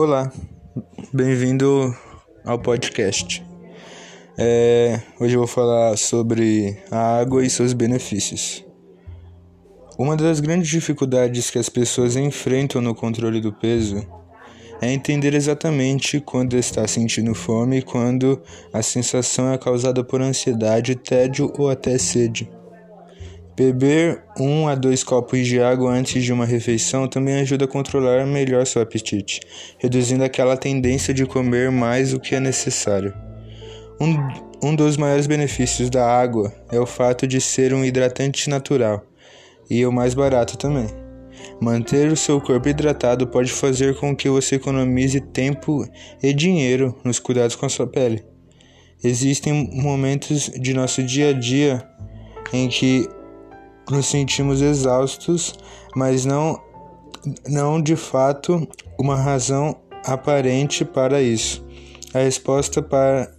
[0.00, 0.32] Olá,
[1.12, 1.92] bem-vindo
[2.44, 3.44] ao podcast.
[4.38, 8.64] É, hoje eu vou falar sobre a água e seus benefícios.
[9.98, 14.06] Uma das grandes dificuldades que as pessoas enfrentam no controle do peso
[14.80, 18.40] é entender exatamente quando está sentindo fome e quando
[18.72, 22.48] a sensação é causada por ansiedade, tédio ou até sede.
[23.58, 28.24] Beber um a dois copos de água antes de uma refeição também ajuda a controlar
[28.24, 29.40] melhor seu apetite,
[29.78, 33.12] reduzindo aquela tendência de comer mais do que é necessário.
[34.00, 39.04] Um, um dos maiores benefícios da água é o fato de ser um hidratante natural
[39.68, 40.86] e o mais barato também.
[41.60, 45.84] Manter o seu corpo hidratado pode fazer com que você economize tempo
[46.22, 48.24] e dinheiro nos cuidados com a sua pele.
[49.02, 51.84] Existem momentos de nosso dia a dia
[52.52, 53.08] em que
[53.90, 55.54] nos sentimos exaustos,
[55.94, 56.60] mas não,
[57.48, 58.66] não de fato
[58.98, 61.64] uma razão aparente para isso.
[62.14, 63.30] A resposta, para,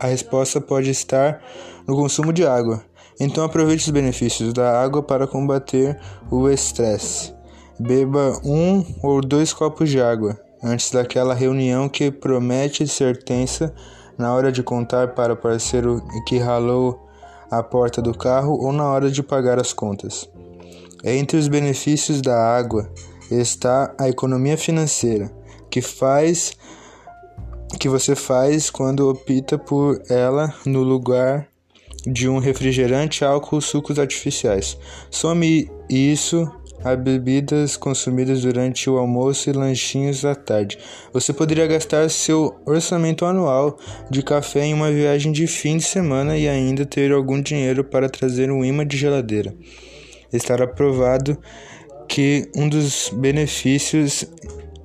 [0.00, 1.42] a resposta pode estar
[1.86, 2.82] no consumo de água.
[3.20, 5.98] Então aproveite os benefícios da água para combater
[6.30, 7.34] o estresse.
[7.78, 13.74] Beba um ou dois copos de água antes daquela reunião que promete ser tensa
[14.16, 17.07] na hora de contar para o parceiro que ralou
[17.50, 20.28] à porta do carro ou na hora de pagar as contas.
[21.04, 22.90] Entre os benefícios da água
[23.30, 25.30] está a economia financeira,
[25.70, 26.56] que faz
[27.78, 31.46] que você faz quando opta por ela no lugar
[32.06, 34.78] de um refrigerante, álcool, sucos artificiais.
[35.10, 36.50] Some isso
[36.84, 40.78] a bebidas consumidas durante o almoço e lanchinhos à tarde.
[41.12, 43.78] Você poderia gastar seu orçamento anual
[44.10, 48.08] de café em uma viagem de fim de semana e ainda ter algum dinheiro para
[48.08, 49.54] trazer um imã de geladeira.
[50.32, 51.38] Está provado
[52.06, 54.26] que um dos benefícios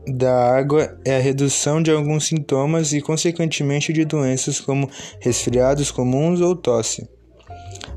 [0.06, 4.90] da água é a redução de alguns sintomas e, consequentemente, de doenças como
[5.22, 7.08] resfriados comuns ou tosse.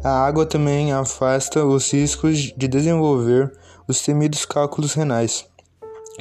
[0.05, 3.51] A água também afasta os riscos de desenvolver
[3.89, 5.47] os temidos cálculos renais,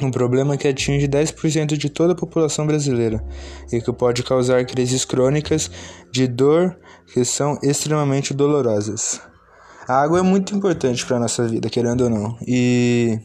[0.00, 3.24] um problema que atinge 10% de toda a população brasileira
[3.72, 5.70] e que pode causar crises crônicas
[6.12, 6.76] de dor
[7.12, 9.20] que são extremamente dolorosas.
[9.88, 13.18] A água é muito importante para a nossa vida, querendo ou não, e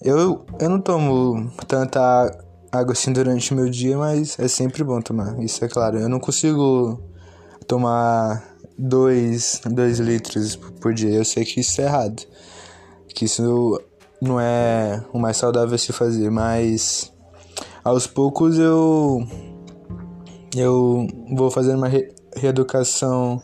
[0.00, 2.00] eu, eu não tomo tanta
[2.72, 5.98] água assim durante o meu dia, mas é sempre bom tomar, isso é claro.
[5.98, 7.02] Eu não consigo
[7.66, 8.48] tomar
[8.78, 9.60] 2
[9.98, 12.22] litros por dia, eu sei que isso é errado
[13.14, 13.80] que isso
[14.20, 17.12] não é o mais saudável a se fazer, mas
[17.82, 19.26] aos poucos eu
[20.54, 23.42] eu vou fazendo uma re reeducação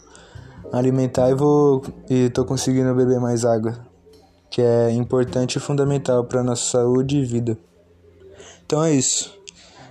[0.72, 3.78] alimentar e vou e tô conseguindo beber mais água,
[4.50, 7.59] que é importante e fundamental para nossa saúde e vida.
[8.65, 9.34] Então é isso.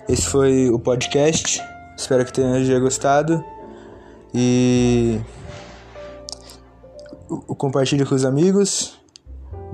[0.07, 1.61] Esse foi o podcast.
[1.97, 3.43] Espero que tenha gostado
[4.33, 5.19] e
[7.57, 8.99] compartilhe com os amigos.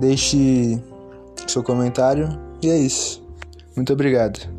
[0.02, 0.82] Deixe
[1.48, 2.28] seu comentário
[2.60, 3.24] e é isso.
[3.76, 4.50] Muito obrigado.